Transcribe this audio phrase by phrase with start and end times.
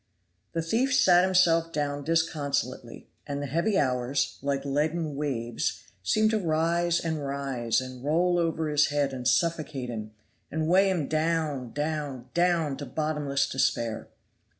[0.53, 6.39] The thief sat himself down disconsolately, and the heavy hours, like leaden waves, seemed to
[6.39, 10.09] rise and rise, and roll over his head and suffocate him,
[10.49, 14.07] and weigh him down, down, down to bottomless despair.